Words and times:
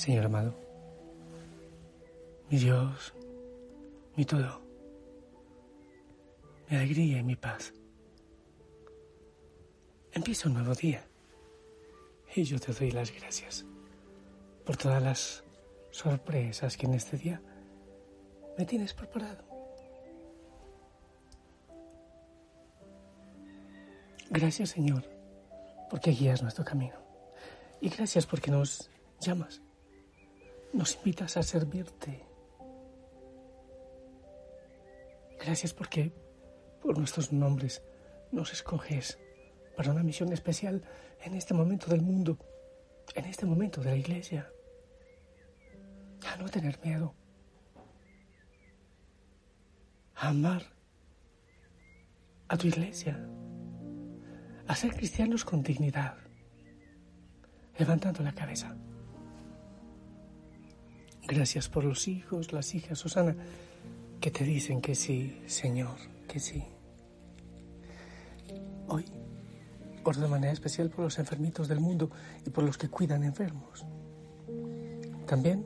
Señor 0.00 0.24
amado, 0.24 0.54
mi 2.48 2.56
Dios, 2.56 3.12
mi 4.16 4.24
todo, 4.24 4.62
mi 6.70 6.76
alegría 6.78 7.18
y 7.18 7.22
mi 7.22 7.36
paz. 7.36 7.74
Empieza 10.12 10.48
un 10.48 10.54
nuevo 10.54 10.74
día 10.74 11.06
y 12.34 12.44
yo 12.44 12.58
te 12.58 12.72
doy 12.72 12.92
las 12.92 13.14
gracias 13.14 13.66
por 14.64 14.78
todas 14.78 15.02
las 15.02 15.44
sorpresas 15.90 16.78
que 16.78 16.86
en 16.86 16.94
este 16.94 17.18
día 17.18 17.42
me 18.56 18.64
tienes 18.64 18.94
preparado. 18.94 19.44
Gracias 24.30 24.70
Señor 24.70 25.04
porque 25.90 26.12
guías 26.12 26.40
nuestro 26.40 26.64
camino 26.64 26.96
y 27.82 27.90
gracias 27.90 28.24
porque 28.24 28.50
nos 28.50 28.88
llamas, 29.20 29.60
nos 30.72 30.96
invitas 30.96 31.36
a 31.36 31.42
servirte. 31.42 32.24
Gracias 35.38 35.74
porque 35.74 36.12
por 36.82 36.98
nuestros 36.98 37.32
nombres 37.32 37.82
nos 38.30 38.52
escoges 38.52 39.18
para 39.76 39.92
una 39.92 40.02
misión 40.02 40.32
especial 40.32 40.82
en 41.22 41.34
este 41.34 41.54
momento 41.54 41.86
del 41.88 42.02
mundo, 42.02 42.38
en 43.14 43.24
este 43.24 43.46
momento 43.46 43.80
de 43.80 43.90
la 43.90 43.96
iglesia. 43.96 44.50
A 46.26 46.36
no 46.36 46.48
tener 46.48 46.78
miedo, 46.84 47.14
a 50.14 50.28
amar 50.28 50.62
a 52.48 52.56
tu 52.56 52.66
iglesia, 52.66 53.18
a 54.66 54.76
ser 54.76 54.94
cristianos 54.94 55.44
con 55.44 55.62
dignidad, 55.62 56.16
levantando 57.78 58.22
la 58.22 58.32
cabeza. 58.32 58.76
Gracias 61.30 61.68
por 61.68 61.84
los 61.84 62.08
hijos, 62.08 62.52
las 62.52 62.74
hijas, 62.74 62.98
Susana, 62.98 63.36
que 64.20 64.32
te 64.32 64.42
dicen 64.42 64.80
que 64.80 64.96
sí, 64.96 65.40
Señor, 65.46 65.94
que 66.26 66.40
sí. 66.40 66.64
Hoy 68.88 69.04
oro 70.02 70.20
de 70.20 70.26
manera 70.26 70.52
especial 70.52 70.90
por 70.90 71.04
los 71.04 71.20
enfermitos 71.20 71.68
del 71.68 71.78
mundo 71.78 72.10
y 72.44 72.50
por 72.50 72.64
los 72.64 72.76
que 72.76 72.88
cuidan 72.88 73.22
enfermos. 73.22 73.86
También 75.24 75.64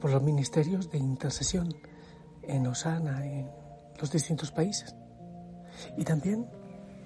por 0.00 0.10
los 0.10 0.20
ministerios 0.20 0.90
de 0.90 0.98
intercesión 0.98 1.72
en 2.42 2.66
Osana, 2.66 3.24
en 3.24 3.48
los 4.00 4.10
distintos 4.10 4.50
países. 4.50 4.96
Y 5.96 6.02
también 6.02 6.44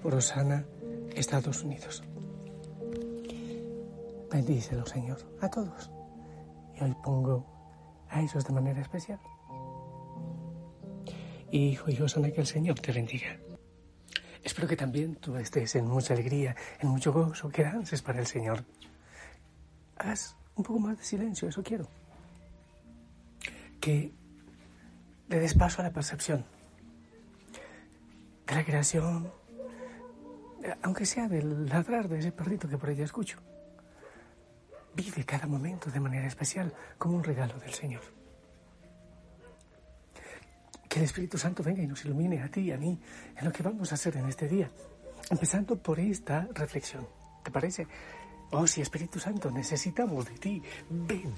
por 0.01 0.15
Osana, 0.15 0.65
Estados 1.15 1.61
Unidos. 1.61 2.01
Bendícelo, 4.31 4.83
Señor, 4.87 5.19
a 5.41 5.47
todos. 5.47 5.91
Y 6.79 6.83
hoy 6.83 6.95
pongo 7.03 7.45
a 8.09 8.21
ellos 8.21 8.45
de 8.45 8.53
manera 8.53 8.81
especial. 8.81 9.19
Hijo 11.51 11.89
y 11.89 12.01
Osana, 12.01 12.31
que 12.31 12.41
el 12.41 12.47
Señor 12.47 12.79
te 12.79 12.91
bendiga. 12.91 13.37
Espero 14.43 14.67
que 14.67 14.77
también 14.77 15.15
tú 15.15 15.35
estés 15.37 15.75
en 15.75 15.87
mucha 15.87 16.13
alegría, 16.13 16.55
en 16.79 16.89
mucho 16.89 17.11
gozo, 17.11 17.49
que 17.49 17.63
dances 17.63 18.01
para 18.01 18.19
el 18.19 18.27
Señor. 18.27 18.63
Haz 19.97 20.35
un 20.55 20.63
poco 20.63 20.79
más 20.79 20.97
de 20.97 21.03
silencio, 21.03 21.49
eso 21.49 21.63
quiero. 21.63 21.87
Que 23.79 24.11
le 25.29 25.39
des 25.39 25.53
paso 25.53 25.81
a 25.81 25.85
la 25.85 25.91
percepción 25.91 26.45
de 28.45 28.55
la 28.55 28.63
creación, 28.63 29.31
aunque 30.81 31.05
sea 31.05 31.27
del 31.27 31.67
ladrar 31.67 32.07
de 32.07 32.19
ese 32.19 32.31
perrito 32.31 32.69
que 32.69 32.77
por 32.77 32.89
ella 32.89 33.05
escucho. 33.05 33.39
Vive 34.97 35.23
cada 35.25 35.45
momento 35.45 35.91
de 35.91 35.99
manera 35.99 36.25
especial 36.25 36.73
como 36.97 37.17
un 37.17 37.23
regalo 37.23 37.59
del 37.59 37.71
Señor. 37.71 38.01
Que 40.89 40.97
el 40.97 41.05
Espíritu 41.05 41.37
Santo 41.37 41.61
venga 41.61 41.83
y 41.83 41.87
nos 41.87 42.03
ilumine 42.03 42.41
a 42.41 42.49
ti 42.49 42.61
y 42.61 42.71
a 42.71 42.77
mí 42.77 42.99
en 43.37 43.45
lo 43.45 43.51
que 43.51 43.61
vamos 43.61 43.91
a 43.91 43.95
hacer 43.95 44.17
en 44.17 44.27
este 44.27 44.47
día. 44.47 44.71
Empezando 45.29 45.77
por 45.77 45.99
esta 45.99 46.47
reflexión. 46.51 47.07
¿Te 47.43 47.51
parece? 47.51 47.85
Oh, 48.49 48.65
sí, 48.65 48.81
Espíritu 48.81 49.19
Santo, 49.19 49.51
necesitamos 49.51 50.25
de 50.25 50.37
ti. 50.39 50.63
Ven, 50.89 51.31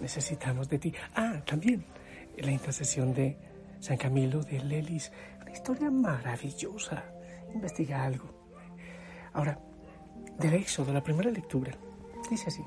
necesitamos 0.00 0.68
de 0.68 0.78
ti. 0.80 0.92
Ah, 1.14 1.40
también 1.46 1.86
la 2.36 2.50
intercesión 2.50 3.14
de 3.14 3.38
San 3.78 3.96
Camilo 3.96 4.42
de 4.42 4.58
Lelis. 4.58 5.12
Una 5.40 5.52
historia 5.52 5.88
maravillosa. 5.88 7.04
Investiga 7.54 8.02
algo. 8.02 8.28
Ahora, 9.34 9.56
del 10.36 10.54
Éxodo, 10.54 10.92
la 10.92 11.02
primera 11.04 11.30
lectura, 11.30 11.78
dice 12.28 12.48
así. 12.48 12.64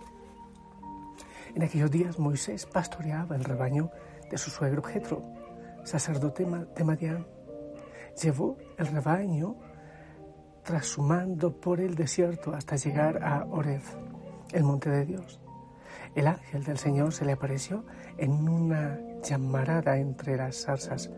En 1.55 1.63
aquellos 1.63 1.91
días 1.91 2.17
Moisés 2.17 2.65
pastoreaba 2.65 3.35
el 3.35 3.43
rebaño 3.43 3.91
de 4.29 4.37
su 4.37 4.49
suegro 4.49 4.81
Jetro, 4.81 5.21
sacerdote 5.83 6.45
de 6.75 6.83
Madián. 6.83 7.27
Llevó 8.21 8.57
el 8.77 8.87
rebaño 8.87 9.55
trashumando 10.63 11.59
por 11.59 11.79
el 11.79 11.95
desierto 11.95 12.53
hasta 12.53 12.75
llegar 12.75 13.23
a 13.23 13.45
Orez, 13.45 13.83
el 14.53 14.63
monte 14.63 14.89
de 14.89 15.05
Dios. 15.05 15.41
El 16.15 16.27
ángel 16.27 16.63
del 16.63 16.77
Señor 16.77 17.13
se 17.13 17.25
le 17.25 17.33
apareció 17.33 17.85
en 18.17 18.47
una 18.47 18.99
llamarada 19.23 19.97
entre 19.97 20.37
las 20.37 20.63
zarzas. 20.63 21.09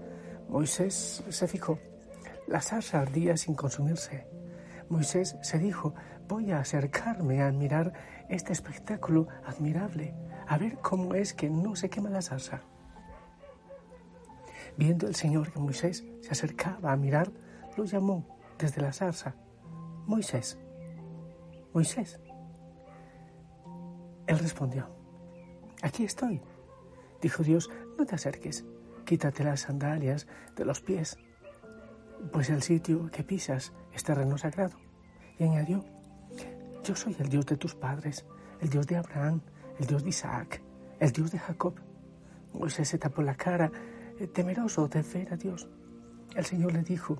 Moisés 0.49 1.23
se 1.29 1.47
fijó. 1.47 1.79
La 2.47 2.61
zarza 2.61 3.01
ardía 3.01 3.37
sin 3.37 3.55
consumirse. 3.55 4.27
Moisés 4.89 5.35
se 5.41 5.57
dijo, 5.57 5.93
voy 6.27 6.51
a 6.51 6.59
acercarme 6.59 7.41
a 7.41 7.51
mirar 7.51 7.93
este 8.29 8.53
espectáculo 8.53 9.27
admirable, 9.45 10.15
a 10.47 10.57
ver 10.57 10.77
cómo 10.77 11.13
es 11.13 11.33
que 11.33 11.49
no 11.49 11.75
se 11.75 11.89
quema 11.89 12.09
la 12.09 12.21
zarza. 12.21 12.61
Viendo 14.77 15.07
el 15.07 15.15
Señor 15.15 15.51
que 15.51 15.59
Moisés 15.59 16.03
se 16.21 16.31
acercaba 16.31 16.91
a 16.91 16.97
mirar, 16.97 17.31
lo 17.77 17.85
llamó 17.85 18.37
desde 18.57 18.81
la 18.81 18.93
zarza, 18.93 19.35
Moisés, 20.05 20.57
Moisés. 21.73 22.19
Él 24.27 24.39
respondió, 24.39 24.87
aquí 25.81 26.05
estoy. 26.05 26.41
Dijo 27.21 27.43
Dios, 27.43 27.69
no 27.97 28.05
te 28.05 28.15
acerques, 28.15 28.65
quítate 29.05 29.43
las 29.43 29.61
sandalias 29.61 30.27
de 30.55 30.65
los 30.65 30.81
pies, 30.81 31.17
pues 32.31 32.49
el 32.49 32.61
sitio 32.61 33.09
que 33.11 33.23
pisas 33.23 33.73
es 33.93 34.03
terreno 34.03 34.37
sagrado. 34.37 34.77
Y 35.37 35.43
añadió, 35.43 35.83
yo 36.83 36.95
soy 36.95 37.15
el 37.19 37.29
Dios 37.29 37.45
de 37.45 37.57
tus 37.57 37.75
padres, 37.75 38.25
el 38.59 38.69
Dios 38.69 38.85
de 38.87 38.97
Abraham, 38.97 39.41
el 39.79 39.87
Dios 39.87 40.03
de 40.03 40.09
Isaac, 40.09 40.61
el 40.99 41.11
Dios 41.11 41.31
de 41.31 41.39
Jacob. 41.39 41.75
Moisés 42.53 42.89
se 42.89 42.97
tapó 42.97 43.21
la 43.21 43.35
cara, 43.35 43.71
eh, 44.19 44.27
temeroso 44.27 44.87
de 44.87 45.01
ver 45.01 45.33
a 45.33 45.37
Dios. 45.37 45.69
El 46.35 46.45
Señor 46.45 46.73
le 46.73 46.83
dijo, 46.83 47.17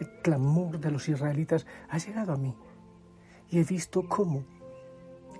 el 0.00 0.20
clamor 0.20 0.80
de 0.80 0.90
los 0.90 1.08
israelitas 1.08 1.66
ha 1.88 1.98
llegado 1.98 2.32
a 2.32 2.36
mí 2.36 2.54
y 3.50 3.60
he 3.60 3.64
visto 3.64 4.08
cómo 4.08 4.44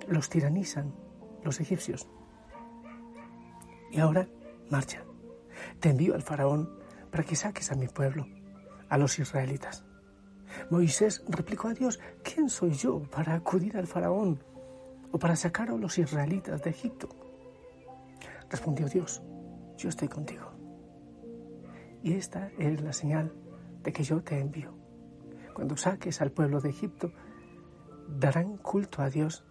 los 0.07 0.29
tiranizan 0.29 0.93
los 1.43 1.59
egipcios. 1.59 2.07
Y 3.91 3.99
ahora 3.99 4.27
marcha. 4.69 5.03
Te 5.79 5.89
envío 5.89 6.15
al 6.15 6.21
faraón 6.21 6.69
para 7.11 7.23
que 7.23 7.35
saques 7.35 7.71
a 7.71 7.75
mi 7.75 7.87
pueblo, 7.87 8.27
a 8.89 8.97
los 8.97 9.19
israelitas. 9.19 9.85
Moisés 10.69 11.23
replicó 11.27 11.67
a 11.67 11.73
Dios, 11.73 11.99
¿quién 12.23 12.49
soy 12.49 12.71
yo 12.71 13.03
para 13.03 13.33
acudir 13.33 13.77
al 13.77 13.87
faraón 13.87 14.43
o 15.11 15.19
para 15.19 15.35
sacar 15.35 15.69
a 15.69 15.77
los 15.77 15.97
israelitas 15.97 16.61
de 16.61 16.69
Egipto? 16.69 17.09
Respondió 18.49 18.87
Dios, 18.87 19.21
yo 19.77 19.89
estoy 19.89 20.07
contigo. 20.07 20.51
Y 22.03 22.13
esta 22.13 22.51
es 22.59 22.81
la 22.81 22.93
señal 22.93 23.33
de 23.83 23.91
que 23.91 24.03
yo 24.03 24.21
te 24.21 24.39
envío. 24.39 24.73
Cuando 25.53 25.77
saques 25.77 26.21
al 26.21 26.31
pueblo 26.31 26.59
de 26.59 26.69
Egipto, 26.69 27.11
darán 28.07 28.57
culto 28.57 29.01
a 29.01 29.09
Dios 29.09 29.43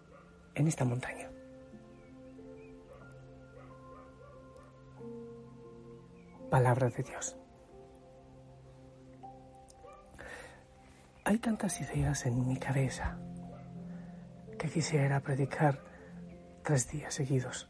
en 0.53 0.67
esta 0.67 0.85
montaña. 0.85 1.29
Palabra 6.49 6.89
de 6.89 7.03
Dios. 7.03 7.37
Hay 11.27 11.39
tantas 11.39 11.81
ideas 11.81 12.27
en 12.27 12.47
mi 12.47 12.55
cabeza 12.57 13.17
que 14.59 14.69
quisiera 14.69 15.19
predicar 15.21 15.83
tres 16.63 16.87
días 16.91 17.15
seguidos. 17.15 17.67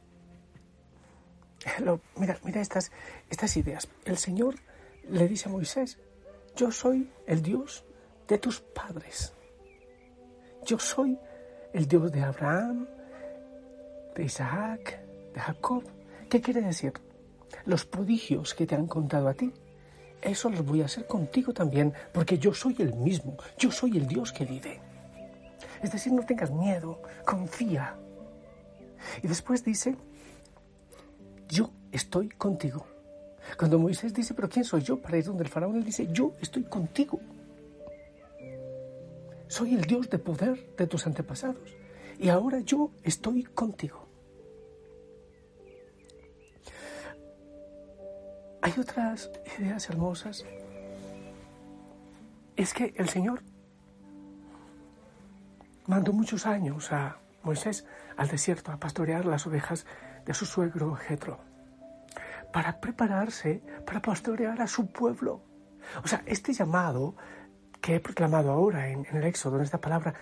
mira, 2.17 2.37
mira 2.43 2.59
estas, 2.59 2.91
estas 3.29 3.55
ideas. 3.55 3.87
El 4.03 4.17
Señor 4.17 4.55
le 5.09 5.25
dice 5.29 5.47
a 5.47 5.53
Moisés, 5.53 5.97
yo 6.57 6.69
soy 6.69 7.09
el 7.27 7.41
Dios 7.41 7.85
de 8.27 8.37
tus 8.39 8.59
padres. 8.59 9.33
Yo 10.65 10.77
soy 10.77 11.17
el 11.71 11.87
Dios 11.87 12.11
de 12.11 12.23
Abraham, 12.23 12.87
de 14.15 14.23
Isaac, 14.25 14.99
de 15.33 15.39
Jacob. 15.39 15.83
¿Qué 16.29 16.41
quiere 16.41 16.59
decir? 16.59 16.91
Los 17.65 17.85
prodigios 17.85 18.53
que 18.53 18.67
te 18.67 18.75
han 18.75 18.87
contado 18.87 19.29
a 19.29 19.33
ti, 19.33 19.53
eso 20.25 20.49
los 20.49 20.65
voy 20.65 20.81
a 20.81 20.85
hacer 20.85 21.05
contigo 21.05 21.53
también, 21.53 21.93
porque 22.11 22.37
yo 22.37 22.53
soy 22.53 22.75
el 22.79 22.93
mismo, 22.95 23.37
yo 23.57 23.71
soy 23.71 23.97
el 23.97 24.07
Dios 24.07 24.31
que 24.31 24.45
vive. 24.45 24.81
Es 25.81 25.91
decir, 25.91 26.13
no 26.13 26.25
tengas 26.25 26.51
miedo, 26.51 27.01
confía. 27.25 27.95
Y 29.21 29.27
después 29.27 29.63
dice, 29.63 29.95
yo 31.47 31.69
estoy 31.91 32.29
contigo. 32.29 32.85
Cuando 33.57 33.77
Moisés 33.77 34.13
dice, 34.13 34.33
pero 34.33 34.49
¿quién 34.49 34.65
soy 34.65 34.81
yo 34.81 34.99
para 34.99 35.17
ir 35.17 35.25
donde 35.25 35.43
el 35.43 35.49
faraón? 35.49 35.75
Él 35.75 35.85
dice, 35.85 36.07
yo 36.11 36.33
estoy 36.41 36.63
contigo. 36.63 37.19
Soy 39.47 39.75
el 39.75 39.81
Dios 39.81 40.09
de 40.09 40.17
poder 40.17 40.75
de 40.75 40.87
tus 40.87 41.05
antepasados. 41.05 41.77
Y 42.19 42.29
ahora 42.29 42.59
yo 42.61 42.91
estoy 43.03 43.43
contigo. 43.43 44.04
Otras 48.77 49.31
ideas 49.57 49.89
hermosas. 49.89 50.45
Es 52.57 52.73
que 52.73 52.93
el 52.97 53.07
Señor 53.07 53.41
mandó 55.87 56.11
muchos 56.11 56.45
años 56.45 56.91
a 56.91 57.17
Moisés 57.43 57.85
al 58.17 58.27
desierto 58.27 58.71
a 58.71 58.77
pastorear 58.77 59.25
las 59.25 59.47
ovejas 59.47 59.85
de 60.25 60.33
su 60.33 60.45
suegro 60.45 60.95
Jetro 60.95 61.39
para 62.51 62.81
prepararse 62.81 63.61
para 63.85 64.01
pastorear 64.01 64.61
a 64.61 64.67
su 64.67 64.91
pueblo. 64.91 65.41
O 66.03 66.07
sea, 66.07 66.23
este 66.25 66.51
llamado 66.51 67.15
que 67.79 67.95
he 67.95 67.99
proclamado 68.01 68.51
ahora 68.51 68.89
en, 68.89 69.05
el 69.05 69.23
Éxodo, 69.23 69.57
en 69.57 69.63
esta 69.63 69.79
palabra, 69.79 70.13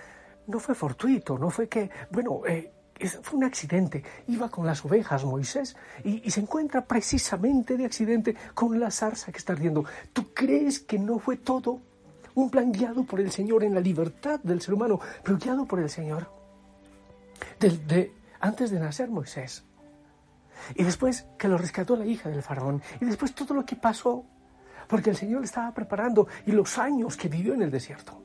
no 0.46 0.60
fue 0.60 0.76
fortuito, 0.76 1.40
no 1.40 1.50
fue 1.50 1.68
que, 1.70 1.90
bueno, 2.12 2.42
eh, 2.46 2.72
fue 3.08 3.38
un 3.38 3.44
accidente. 3.44 4.04
Iba 4.28 4.50
con 4.50 4.66
las 4.66 4.84
ovejas 4.86 5.26
Moisés 5.26 5.76
y, 6.04 6.30
se 6.30 6.40
encuentra 6.40 6.86
precisamente 6.86 7.78
de 7.78 7.86
accidente 7.86 8.36
con 8.54 8.80
la 8.80 8.92
zarza 8.92 9.32
que 9.32 9.38
está 9.38 9.54
ardiendo. 9.54 9.86
¿Tú 10.14 10.34
crees 10.34 10.80
que 10.80 10.98
no 11.00 11.20
fue 11.20 11.38
todo 11.38 11.82
un 12.36 12.50
plan 12.50 12.72
guiado 12.72 13.04
por 13.04 13.20
el 13.20 13.32
Señor 13.32 13.64
en 13.64 13.74
la 13.74 13.80
libertad 13.80 14.40
del 14.42 14.62
ser 14.62 14.74
humano, 14.74 15.00
pero 15.24 15.38
guiado 15.38 15.66
por 15.66 15.80
el 15.80 15.90
Señor? 15.90 16.30
antes 18.40 18.72
de 18.72 18.80
nacer 18.80 19.10
Moisés. 19.10 19.64
Y 20.76 20.84
después 20.84 21.26
que 21.38 21.48
lo 21.48 21.58
rescató 21.58 21.96
la 21.96 22.06
hija 22.06 22.30
del 22.30 22.42
faraón. 22.42 22.82
Y 23.00 23.06
después 23.06 23.34
todo 23.34 23.54
lo 23.54 23.66
que 23.66 23.76
pasó. 23.76 24.26
Porque 24.88 25.10
el 25.10 25.16
Señor 25.16 25.42
le 25.42 25.46
estaba 25.46 25.74
preparando 25.74 26.28
y 26.46 26.52
los 26.52 26.78
años 26.78 27.16
que 27.16 27.30
vivió 27.30 27.54
en 27.54 27.62
el 27.62 27.72
desierto. 27.72 28.22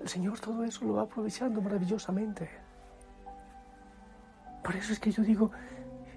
El 0.00 0.08
Señor 0.08 0.40
todo 0.40 0.64
eso 0.64 0.84
lo 0.84 0.94
va 0.94 1.02
aprovechando 1.02 1.60
maravillosamente. 1.60 2.71
Por 4.72 4.80
eso 4.80 4.94
es 4.94 5.00
que 5.00 5.12
yo 5.12 5.22
digo, 5.22 5.50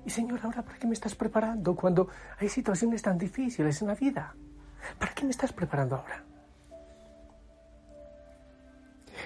y 0.06 0.10
Señor, 0.10 0.40
ahora 0.42 0.62
¿para 0.62 0.80
qué 0.80 0.88
me 0.88 0.94
estás 0.94 1.14
preparando 1.14 1.76
cuando 1.76 2.08
hay 2.40 2.48
situaciones 2.48 3.02
tan 3.02 3.18
difíciles 3.18 3.82
en 3.82 3.90
la 3.90 3.96
vida? 3.96 4.34
¿Para 4.98 5.14
qué 5.14 5.26
me 5.26 5.32
estás 5.32 5.52
preparando 5.52 5.98
ahora? 5.98 6.24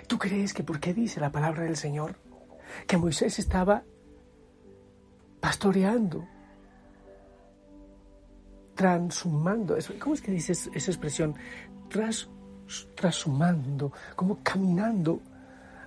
¿Tú 0.07 0.17
crees 0.17 0.51
que 0.51 0.63
por 0.63 0.79
qué 0.79 0.95
dice 0.95 1.19
la 1.19 1.31
palabra 1.31 1.61
del 1.61 1.77
Señor 1.77 2.15
que 2.87 2.97
Moisés 2.97 3.37
estaba 3.37 3.83
pastoreando, 5.39 6.27
transhumando? 8.73 9.77
¿Cómo 9.99 10.15
es 10.15 10.21
que 10.21 10.31
dice 10.31 10.53
esa 10.53 10.91
expresión? 10.91 11.35
Tras, 11.87 12.27
transhumando, 12.95 13.93
como 14.15 14.39
caminando 14.41 15.21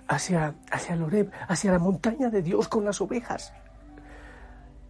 hacia, 0.07 0.55
hacia 0.71 0.95
Loreb, 0.95 1.31
hacia 1.47 1.71
la 1.71 1.79
montaña 1.79 2.29
de 2.29 2.41
Dios 2.41 2.67
con 2.67 2.85
las 2.85 3.01
ovejas. 3.01 3.53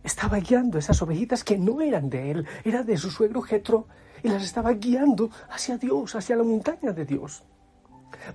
Estaba 0.04 0.38
guiando 0.40 0.78
esas 0.78 1.02
ovejitas 1.02 1.44
que 1.44 1.58
no 1.58 1.82
eran 1.82 2.10
de 2.10 2.32
él, 2.32 2.48
eran 2.64 2.86
de 2.86 2.98
su 2.98 3.10
suegro 3.10 3.42
Jetro, 3.42 3.88
y 4.22 4.30
las 4.30 4.44
estaba 4.44 4.72
guiando 4.74 5.30
hacia 5.50 5.78
Dios, 5.78 6.16
hacia 6.16 6.36
la 6.36 6.44
montaña 6.44 6.92
de 6.92 7.06
Dios. 7.06 7.44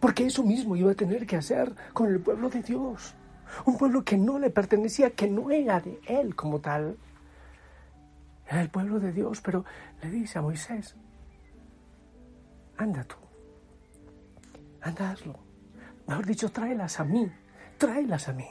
Porque 0.01 0.27
eso 0.27 0.43
mismo 0.43 0.77
iba 0.77 0.93
a 0.93 0.95
tener 0.95 1.27
que 1.27 1.37
hacer 1.37 1.75
con 1.93 2.09
el 2.09 2.21
pueblo 2.21 2.51
de 2.51 2.63
Dios. 2.63 3.15
Un 3.65 3.79
pueblo 3.79 4.05
que 4.05 4.19
no 4.19 4.39
le 4.39 4.51
pertenecía, 4.51 5.11
que 5.11 5.29
no 5.29 5.51
era 5.51 5.81
de 5.81 5.99
él 6.07 6.35
como 6.35 6.61
tal. 6.61 6.99
Era 8.47 8.61
el 8.61 8.69
pueblo 8.69 9.01
de 9.01 9.13
Dios, 9.13 9.41
pero 9.41 9.65
le 10.03 10.11
dice 10.11 10.39
a 10.39 10.43
Moisés, 10.43 10.95
anda 12.77 13.05
tú, 13.05 13.17
anda 14.81 15.11
hazlo. 15.11 15.48
Mejor 16.09 16.25
dicho, 16.25 16.51
tráelas 16.51 16.99
a 17.01 17.05
mí, 17.05 17.31
tráelas 17.77 18.29
a 18.29 18.33
mí. 18.33 18.49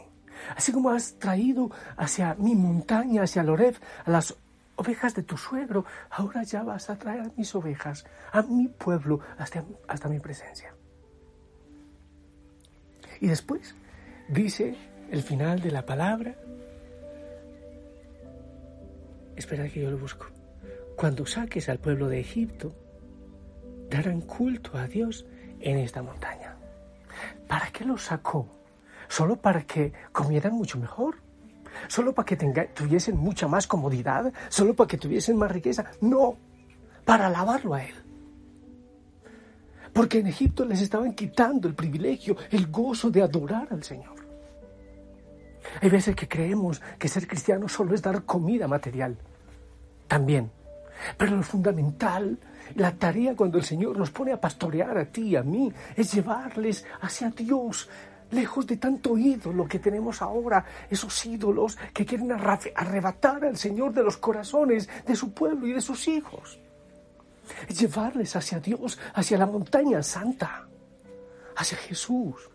Así 0.56 0.72
como 0.72 0.92
has 0.92 1.18
traído 1.18 1.72
hacia 1.98 2.36
mi 2.36 2.54
montaña, 2.56 3.24
hacia 3.24 3.42
Loreb, 3.42 3.76
a 4.06 4.12
las 4.12 4.38
ovejas 4.76 5.16
de 5.16 5.24
tu 5.24 5.38
suegro, 5.38 5.84
ahora 6.12 6.44
ya 6.44 6.62
vas 6.62 6.92
a 6.92 7.00
traer 7.00 7.22
a 7.22 7.32
mis 7.36 7.54
ovejas, 7.56 8.06
a 8.32 8.44
mi 8.44 8.68
pueblo, 8.68 9.22
hasta, 9.40 9.66
hasta 9.88 10.08
mi 10.08 10.20
presencia. 10.20 10.76
Y 13.20 13.28
después 13.28 13.74
dice 14.30 14.76
el 15.10 15.24
final 15.24 15.60
de 15.60 15.72
la 15.72 15.84
palabra. 15.84 16.36
Espera 19.36 19.68
que 19.68 19.82
yo 19.82 19.90
lo 19.90 19.98
busco. 19.98 20.28
Cuando 20.96 21.26
saques 21.26 21.70
al 21.70 21.80
pueblo 21.80 22.08
de 22.08 22.20
Egipto, 22.20 22.76
darán 23.90 24.22
culto 24.22 24.78
a 24.78 24.88
Dios 24.88 25.26
en 25.60 25.80
esta 25.80 26.04
montaña. 26.04 26.57
¿Para 27.48 27.72
qué 27.72 27.86
lo 27.86 27.98
sacó? 27.98 28.48
¿Solo 29.08 29.38
para 29.38 29.64
que 29.64 29.94
comieran 30.12 30.54
mucho 30.54 30.78
mejor? 30.78 31.22
¿Solo 31.88 32.14
para 32.14 32.26
que 32.26 32.36
tuviesen 32.36 33.18
mucha 33.18 33.48
más 33.48 33.68
comodidad? 33.68 34.34
¿Solo 34.50 34.74
para 34.74 34.88
que 34.88 34.98
tuviesen 34.98 35.38
más 35.38 35.52
riqueza? 35.52 35.86
No, 36.02 36.38
para 37.06 37.28
alabarlo 37.28 37.74
a 37.74 37.84
Él 37.84 37.96
porque 39.98 40.20
en 40.20 40.28
Egipto 40.28 40.64
les 40.64 40.80
estaban 40.82 41.16
quitando 41.16 41.68
el 41.68 41.74
privilegio, 41.74 42.38
el 42.52 42.68
gozo 42.68 43.10
de 43.10 43.24
adorar 43.24 43.68
al 43.72 43.84
Señor. 43.84 44.14
Hay 45.82 45.90
veces 45.90 46.16
que 46.16 46.28
creemos 46.28 46.80
que 47.00 47.08
ser 47.08 47.28
cristiano 47.28 47.68
solo 47.68 47.96
es 47.96 48.04
dar 48.04 48.24
comida 48.24 48.68
material. 48.68 49.18
También. 50.08 50.52
Pero 51.18 51.36
lo 51.36 51.44
fundamental, 51.44 52.38
la 52.76 52.92
tarea 52.96 53.36
cuando 53.36 53.58
el 53.58 53.64
Señor 53.64 53.98
nos 53.98 54.12
pone 54.12 54.32
a 54.32 54.42
pastorear 54.42 54.98
a 54.98 55.06
ti 55.06 55.30
y 55.30 55.36
a 55.36 55.44
mí, 55.44 55.72
es 55.96 56.14
llevarles 56.14 56.86
hacia 57.02 57.30
Dios, 57.30 57.90
lejos 58.32 58.68
de 58.68 58.78
tanto 58.78 59.18
ídolo 59.18 59.68
que 59.68 59.80
tenemos 59.80 60.22
ahora, 60.22 60.66
esos 60.90 61.26
ídolos 61.26 61.78
que 61.94 62.06
quieren 62.06 62.32
arrebatar 62.32 63.46
al 63.46 63.58
Señor 63.58 63.94
de 63.94 64.04
los 64.04 64.18
corazones 64.18 64.90
de 65.06 65.16
su 65.16 65.34
pueblo 65.34 65.68
y 65.68 65.74
de 65.74 65.82
sus 65.82 66.08
hijos 66.08 66.60
es 67.68 67.80
llevarles 67.80 68.36
hacia 68.36 68.60
Dios, 68.60 69.00
hacia 69.14 69.38
la 69.38 69.46
montaña 69.46 70.02
santa, 70.04 70.68
hacia 71.56 71.78
Jesús. 71.78 72.50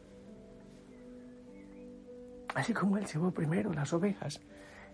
Así 2.55 2.73
como 2.73 2.99
Él 2.99 3.07
llevó 3.07 3.31
primero 3.31 3.73
las 3.73 3.93
ovejas 3.93 4.41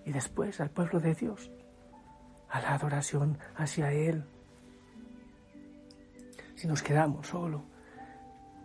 y 0.05 0.13
después 0.13 0.61
al 0.61 0.71
pueblo 0.71 1.01
de 1.01 1.15
Dios, 1.15 1.51
a 2.51 2.61
la 2.61 2.75
adoración 2.75 3.39
hacia 3.57 3.93
Él. 3.93 4.25
Si 6.55 6.67
nos 6.67 6.83
quedamos 6.83 7.29
solo 7.29 7.63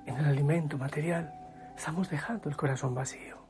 en 0.05 0.17
el 0.17 0.25
alimento 0.25 0.77
material, 0.77 1.33
estamos 1.77 2.09
dejando 2.09 2.49
el 2.49 2.55
corazón 2.55 2.95
vacío. 2.95 3.43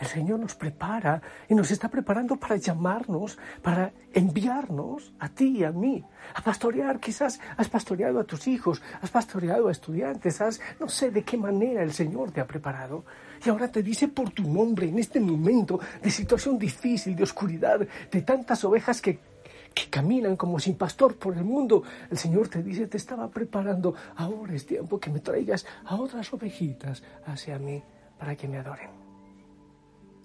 El 0.00 0.06
Señor 0.06 0.40
nos 0.40 0.54
prepara 0.54 1.20
y 1.48 1.54
nos 1.54 1.70
está 1.70 1.88
preparando 1.88 2.36
para 2.36 2.56
llamarnos, 2.56 3.38
para 3.62 3.92
enviarnos 4.12 5.12
a 5.18 5.28
ti 5.28 5.58
y 5.58 5.64
a 5.64 5.70
mí, 5.70 6.04
a 6.34 6.42
pastorear. 6.42 6.98
Quizás 6.98 7.40
has 7.56 7.68
pastoreado 7.68 8.20
a 8.20 8.24
tus 8.24 8.46
hijos, 8.46 8.82
has 9.00 9.10
pastoreado 9.10 9.68
a 9.68 9.72
estudiantes, 9.72 10.40
has, 10.40 10.60
no 10.80 10.88
sé 10.88 11.10
de 11.10 11.22
qué 11.22 11.36
manera 11.36 11.82
el 11.82 11.92
Señor 11.92 12.32
te 12.32 12.40
ha 12.40 12.46
preparado. 12.46 13.04
Y 13.44 13.48
ahora 13.48 13.68
te 13.68 13.82
dice 13.82 14.08
por 14.08 14.30
tu 14.30 14.42
nombre 14.42 14.88
en 14.88 14.98
este 14.98 15.20
momento 15.20 15.78
de 16.02 16.10
situación 16.10 16.58
difícil, 16.58 17.14
de 17.14 17.22
oscuridad, 17.22 17.80
de 18.10 18.22
tantas 18.22 18.64
ovejas 18.64 19.00
que, 19.00 19.35
que 19.76 19.90
caminan 19.90 20.36
como 20.36 20.58
sin 20.58 20.74
pastor 20.74 21.16
por 21.16 21.36
el 21.36 21.44
mundo. 21.44 21.82
El 22.10 22.16
Señor 22.16 22.48
te 22.48 22.62
dice, 22.62 22.86
te 22.86 22.96
estaba 22.96 23.28
preparando, 23.28 23.94
ahora 24.16 24.54
es 24.54 24.64
tiempo 24.64 24.98
que 24.98 25.10
me 25.10 25.20
traigas 25.20 25.66
a 25.84 25.96
otras 25.96 26.32
ovejitas 26.32 27.02
hacia 27.26 27.58
mí 27.58 27.82
para 28.18 28.34
que 28.34 28.48
me 28.48 28.56
adoren. 28.56 28.88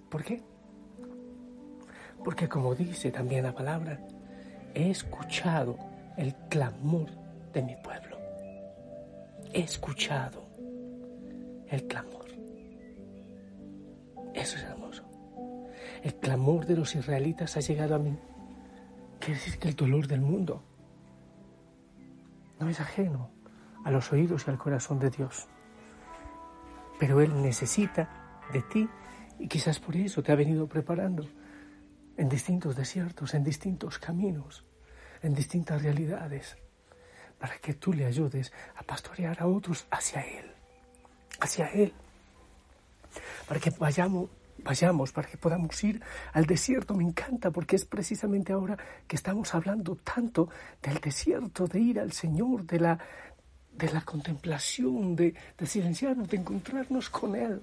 ¿Por 0.08 0.24
qué? 0.24 0.42
Porque 2.24 2.48
como 2.48 2.74
dice 2.74 3.10
también 3.10 3.44
la 3.44 3.54
palabra, 3.54 4.00
he 4.72 4.90
escuchado 4.90 5.76
el 6.16 6.34
clamor 6.48 7.10
de 7.52 7.62
mi 7.62 7.76
pueblo. 7.76 8.16
He 9.52 9.60
escuchado 9.60 10.46
el 11.68 11.86
clamor. 11.86 12.24
Eso 14.32 14.56
es 14.56 14.62
hermoso. 14.62 15.02
El 16.02 16.14
clamor 16.14 16.64
de 16.64 16.76
los 16.76 16.94
israelitas 16.94 17.58
ha 17.58 17.60
llegado 17.60 17.96
a 17.96 17.98
mí. 17.98 18.16
Quiere 19.24 19.38
decir 19.38 19.56
que 19.60 19.68
el 19.68 19.76
dolor 19.76 20.08
del 20.08 20.20
mundo 20.20 20.64
no 22.58 22.68
es 22.68 22.80
ajeno 22.80 23.30
a 23.84 23.90
los 23.92 24.10
oídos 24.12 24.44
y 24.44 24.50
al 24.50 24.58
corazón 24.58 24.98
de 24.98 25.10
Dios. 25.10 25.46
Pero 26.98 27.20
Él 27.20 27.40
necesita 27.40 28.42
de 28.52 28.62
ti 28.62 28.88
y 29.38 29.46
quizás 29.46 29.78
por 29.78 29.94
eso 29.94 30.24
te 30.24 30.32
ha 30.32 30.34
venido 30.34 30.66
preparando 30.66 31.28
en 32.16 32.28
distintos 32.28 32.74
desiertos, 32.74 33.34
en 33.34 33.44
distintos 33.44 34.00
caminos, 34.00 34.64
en 35.22 35.34
distintas 35.34 35.82
realidades, 35.82 36.56
para 37.38 37.58
que 37.58 37.74
tú 37.74 37.92
le 37.92 38.06
ayudes 38.06 38.52
a 38.74 38.82
pastorear 38.82 39.40
a 39.40 39.46
otros 39.46 39.86
hacia 39.92 40.22
Él, 40.22 40.50
hacia 41.38 41.66
Él, 41.66 41.92
para 43.46 43.60
que 43.60 43.70
vayamos, 43.70 44.30
vayamos, 44.58 45.12
para 45.12 45.28
que 45.28 45.36
podamos 45.36 45.82
ir 45.84 46.00
al 46.32 46.46
desierto. 46.46 46.94
Me 46.94 47.04
encanta 47.04 47.50
porque 47.50 47.76
es 47.76 47.84
precisamente 47.84 48.52
ahora 48.52 48.76
que 49.06 49.16
estamos 49.16 49.54
hablando 49.54 49.96
tanto 49.96 50.48
del 50.82 50.98
desierto, 50.98 51.66
de 51.66 51.80
ir 51.80 52.00
al 52.00 52.12
Señor, 52.12 52.64
de 52.64 52.80
la, 52.80 52.98
de 53.72 53.92
la 53.92 54.02
contemplación, 54.02 55.16
de, 55.16 55.34
de 55.58 55.66
silenciarnos, 55.66 56.28
de 56.28 56.36
encontrarnos 56.36 57.10
con 57.10 57.36
Él. 57.36 57.62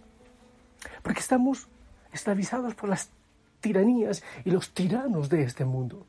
Porque 1.03 1.19
estamos 1.19 1.67
esclavizados 2.11 2.73
por 2.75 2.89
las 2.89 3.09
tiranías 3.59 4.23
y 4.45 4.51
los 4.51 4.73
tiranos 4.73 5.29
de 5.29 5.43
este 5.43 5.65
mundo. 5.65 6.05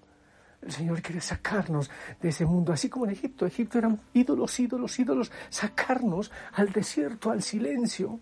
El 0.62 0.72
Señor 0.72 1.00
quiere 1.00 1.20
sacarnos 1.20 1.90
de 2.20 2.28
ese 2.28 2.44
mundo, 2.44 2.72
así 2.72 2.88
como 2.90 3.06
en 3.06 3.12
Egipto. 3.12 3.46
Egipto 3.46 3.78
eran 3.78 3.98
ídolos, 4.12 4.60
ídolos, 4.60 4.98
ídolos, 4.98 5.32
sacarnos 5.48 6.30
al 6.52 6.70
desierto, 6.70 7.30
al 7.30 7.42
silencio, 7.42 8.20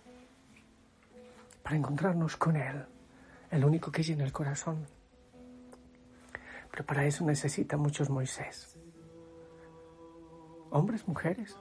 para 1.68 1.76
encontrarnos 1.76 2.34
con 2.38 2.56
Él, 2.56 2.82
el 3.50 3.62
único 3.62 3.92
que 3.92 4.02
llena 4.02 4.24
el 4.24 4.32
corazón. 4.32 4.86
Pero 6.70 6.86
para 6.86 7.04
eso 7.04 7.26
necesita 7.26 7.76
muchos 7.76 8.08
Moisés. 8.08 8.78
Hombres, 10.70 11.06
mujeres, 11.06 11.54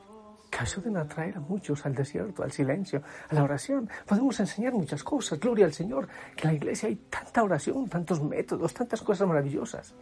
que 0.50 0.60
ayuden 0.60 0.96
a 0.96 1.02
atraer 1.02 1.36
a 1.36 1.40
muchos 1.42 1.86
al 1.86 1.94
desierto, 1.94 2.42
al 2.42 2.54
silencio, 2.54 3.04
a 3.28 3.36
la 3.36 3.44
oración. 3.44 3.90
Podemos 4.06 4.40
enseñar 4.40 4.72
muchas 4.72 5.04
cosas, 5.04 5.42
gloria 5.42 5.66
al 5.66 5.74
Señor, 5.74 6.08
que 6.38 6.44
en 6.44 6.52
la 6.52 6.54
iglesia 6.54 6.88
hay 6.88 6.96
tanta 6.96 7.44
oración, 7.44 7.90
tantos 7.90 8.24
métodos, 8.24 8.74
tantas 8.74 9.02
cosas 9.02 9.28
maravillosas. 9.28 9.94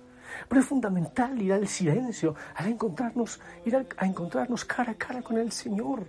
Pero 0.47 0.61
es 0.61 0.67
fundamental 0.67 1.41
ir 1.41 1.51
al 1.51 1.67
silencio, 1.67 2.35
a 2.53 2.69
encontrarnos, 2.69 3.41
ir 3.65 3.75
a, 3.75 4.05
encontrarnos 4.05 4.65
cara 4.65 4.91
a 4.91 4.95
cara 4.99 5.23
con 5.23 5.39
el 5.39 5.51
Señor. 5.51 6.05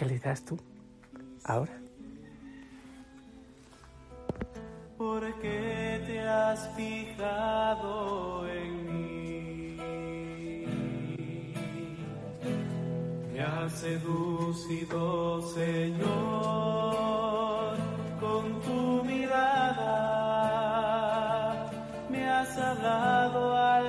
¿Qué 0.00 0.06
le 0.06 0.18
das 0.18 0.42
tú 0.42 0.58
ahora? 1.44 1.78
¿Por 4.96 5.22
qué 5.42 6.02
te 6.06 6.20
has 6.20 6.74
fijado 6.74 8.48
en 8.48 8.86
mí? 8.86 9.76
Me 13.30 13.40
has 13.42 13.72
seducido, 13.72 15.42
Señor, 15.52 16.06
con 18.20 18.58
tu 18.62 19.04
mirada. 19.04 20.00
Me 22.08 22.26
has 22.26 22.56
hablado 22.56 23.54
al 23.54 23.79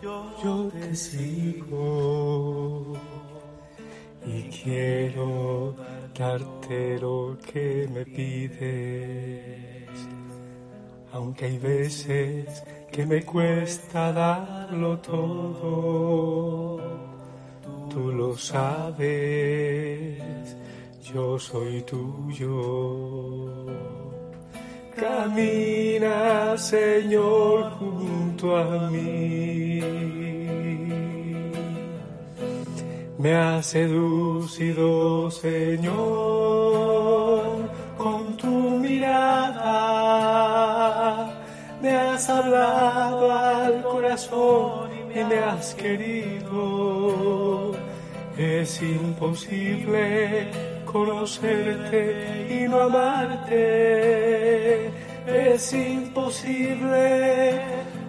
yo 0.03 0.71
te 0.73 0.95
sigo 0.95 2.95
y 4.27 4.43
quiero 4.43 5.75
darte 6.19 6.99
lo 6.99 7.39
que 7.39 7.89
me 7.93 8.05
pides, 8.05 9.89
aunque 11.13 11.45
hay 11.47 11.59
veces 11.59 12.65
que 12.91 13.07
me 13.07 13.25
cuesta 13.25 14.13
darlo 14.13 14.99
todo, 14.99 16.81
tú 17.89 18.13
lo 18.13 18.37
sabes, 18.37 20.19
yo 21.03 21.39
soy 21.39 21.83
tuyo. 21.83 23.48
Camina, 25.29 26.57
Señor, 26.57 27.73
junto 27.79 28.57
a 28.57 28.89
mí 28.89 29.83
me 33.19 33.35
has 33.35 33.67
seducido, 33.67 35.31
Señor, 35.31 35.93
con 37.99 38.37
tu 38.39 38.49
mirada. 38.81 39.69
Me 41.83 41.95
has 41.95 42.31
hablado 42.31 43.31
al 43.31 43.83
corazón 43.83 44.89
y 45.15 45.25
me 45.25 45.39
has 45.41 45.75
querido. 45.75 47.73
Es 48.39 48.81
imposible 48.81 50.49
conocerte 50.87 52.47
y 52.49 52.69
no 52.69 52.81
amarte. 52.81 54.29
Es 55.29 55.73
imposible 55.73 57.61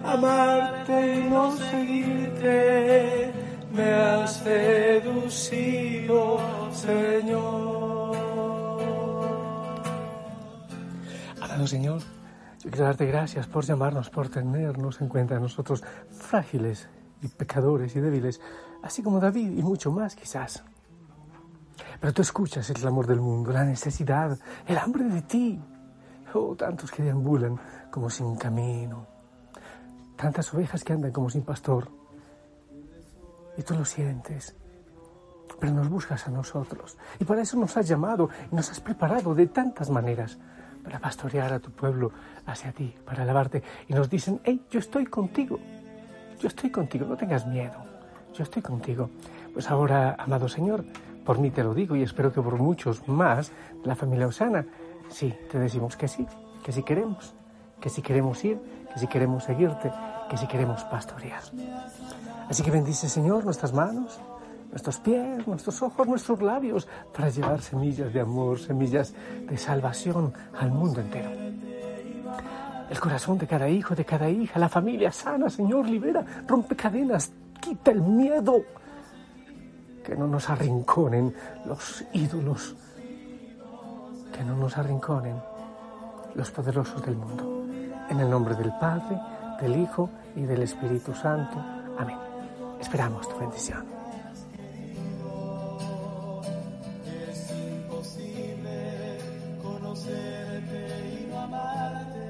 amarte 0.04 1.16
y 1.16 1.28
no 1.28 1.56
seguirte 1.56 3.40
me 3.72 3.92
has 3.94 4.36
seducido, 4.42 6.38
Señor. 6.72 8.16
Amado 11.40 11.66
Señor, 11.66 12.00
yo 12.62 12.70
quiero 12.70 12.84
darte 12.84 13.06
gracias 13.06 13.46
por 13.46 13.64
llamarnos, 13.64 14.10
por 14.10 14.28
tenernos 14.28 15.00
en 15.00 15.08
cuenta 15.08 15.38
nosotros 15.38 15.82
frágiles 16.10 16.88
y 17.22 17.28
pecadores 17.28 17.94
y 17.96 18.00
débiles, 18.00 18.40
así 18.82 19.02
como 19.02 19.20
David 19.20 19.56
y 19.56 19.62
mucho 19.62 19.90
más 19.90 20.16
quizás. 20.16 20.64
Pero 22.00 22.12
tú 22.12 22.22
escuchas 22.22 22.68
el 22.70 22.76
clamor 22.76 23.06
del 23.06 23.20
mundo, 23.20 23.52
la 23.52 23.64
necesidad, 23.64 24.38
el 24.66 24.78
hambre 24.78 25.04
de 25.04 25.22
ti. 25.22 25.60
Oh, 26.34 26.54
tantos 26.54 26.90
que 26.90 27.02
deambulan 27.02 27.58
como 27.90 28.08
sin 28.08 28.36
camino, 28.36 29.06
tantas 30.16 30.52
ovejas 30.54 30.84
que 30.84 30.92
andan 30.92 31.10
como 31.10 31.28
sin 31.28 31.42
pastor 31.42 31.88
y 33.56 33.62
tú 33.62 33.74
lo 33.74 33.84
sientes. 33.84 34.56
Pero 35.58 35.72
nos 35.74 35.88
buscas 35.88 36.26
a 36.26 36.30
nosotros. 36.30 36.96
Y 37.18 37.24
para 37.24 37.42
eso 37.42 37.58
nos 37.58 37.76
has 37.76 37.86
llamado 37.86 38.30
y 38.50 38.54
nos 38.54 38.70
has 38.70 38.80
preparado 38.80 39.34
de 39.34 39.48
tantas 39.48 39.90
maneras 39.90 40.38
para 40.82 40.98
pastorear 40.98 41.52
a 41.52 41.58
tu 41.58 41.70
pueblo 41.70 42.12
hacia 42.46 42.72
ti, 42.72 42.94
para 43.04 43.24
alabarte. 43.24 43.62
Y 43.88 43.92
nos 43.92 44.08
dicen, 44.08 44.40
hey, 44.44 44.64
yo 44.70 44.78
estoy 44.78 45.06
contigo. 45.06 45.58
Yo 46.40 46.48
estoy 46.48 46.70
contigo, 46.70 47.06
no 47.06 47.16
tengas 47.16 47.46
miedo. 47.46 47.76
Yo 48.32 48.44
estoy 48.44 48.62
contigo. 48.62 49.10
Pues 49.52 49.70
ahora, 49.70 50.16
amado 50.18 50.48
Señor, 50.48 50.84
por 51.24 51.38
mí 51.38 51.50
te 51.50 51.62
lo 51.62 51.74
digo 51.74 51.96
y 51.96 52.02
espero 52.02 52.32
que 52.32 52.40
por 52.40 52.56
muchos 52.56 53.06
más 53.08 53.52
de 53.82 53.86
la 53.86 53.96
familia 53.96 54.26
Osana, 54.26 54.64
sí, 55.10 55.34
te 55.50 55.58
decimos 55.58 55.96
que 55.96 56.08
sí, 56.08 56.26
que 56.62 56.72
sí 56.72 56.82
queremos, 56.82 57.34
que 57.80 57.88
sí 57.88 58.02
queremos 58.02 58.44
ir, 58.44 58.58
que 58.92 58.98
sí 58.98 59.06
queremos 59.06 59.44
seguirte, 59.44 59.92
que 60.28 60.36
sí 60.36 60.46
queremos 60.46 60.84
pastorear. 60.84 61.42
Así 62.48 62.62
que 62.62 62.70
bendice, 62.70 63.08
Señor, 63.08 63.44
nuestras 63.44 63.72
manos, 63.72 64.20
nuestros 64.70 64.98
pies, 64.98 65.46
nuestros 65.46 65.82
ojos, 65.82 66.06
nuestros 66.06 66.42
labios, 66.42 66.88
para 67.14 67.28
llevar 67.28 67.60
semillas 67.62 68.12
de 68.12 68.20
amor, 68.20 68.58
semillas 68.58 69.14
de 69.48 69.56
salvación 69.56 70.32
al 70.58 70.70
mundo 70.70 71.00
entero. 71.00 71.30
El 72.90 72.98
corazón 72.98 73.38
de 73.38 73.46
cada 73.46 73.68
hijo, 73.68 73.94
de 73.94 74.04
cada 74.04 74.28
hija, 74.28 74.58
la 74.58 74.68
familia 74.68 75.12
sana, 75.12 75.48
Señor, 75.48 75.88
libera, 75.88 76.24
rompe 76.46 76.74
cadenas, 76.74 77.30
quita 77.60 77.92
el 77.92 78.00
miedo. 78.00 78.62
Que 80.04 80.16
no 80.16 80.26
nos 80.26 80.50
arrinconen 80.50 81.32
los 81.66 82.04
ídolos, 82.12 82.74
que 84.40 84.46
no 84.46 84.56
nos 84.56 84.78
arrinconen 84.78 85.36
los 86.34 86.50
poderosos 86.50 87.04
del 87.04 87.14
mundo. 87.14 87.62
En 88.08 88.20
el 88.20 88.30
nombre 88.30 88.54
del 88.54 88.72
Padre, 88.80 89.20
del 89.60 89.76
Hijo 89.78 90.08
y 90.34 90.44
del 90.44 90.62
Espíritu 90.62 91.12
Santo. 91.14 91.62
Amén. 91.98 92.16
Esperamos 92.80 93.28
tu 93.28 93.38
bendición. 93.38 93.84
Es 97.28 97.50
imposible 97.50 99.18
conocerte 99.62 100.86
y 101.20 101.26
no 101.30 101.38
amarte. 101.38 102.20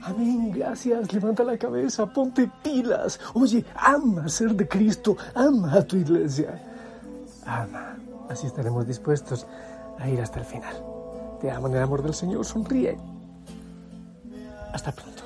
Amén, 0.00 0.52
gracias. 0.52 1.12
Levanta 1.12 1.42
la 1.42 1.58
cabeza, 1.58 2.06
ponte 2.06 2.48
pilas. 2.62 3.18
Oye, 3.34 3.64
ama 3.74 4.28
ser 4.28 4.54
de 4.54 4.68
Cristo, 4.68 5.16
ama 5.34 5.72
a 5.72 5.82
tu 5.82 5.96
iglesia. 5.96 6.62
Ama. 7.44 7.96
Así 8.32 8.46
estaremos 8.46 8.86
dispuestos 8.86 9.46
a 9.98 10.08
ir 10.08 10.18
hasta 10.22 10.40
el 10.40 10.46
final. 10.46 10.74
Te 11.38 11.50
amo 11.50 11.68
en 11.68 11.74
el 11.74 11.82
amor 11.82 12.02
del 12.02 12.14
Señor, 12.14 12.46
sonríe. 12.46 12.96
Hasta 14.72 14.90
pronto. 14.90 15.22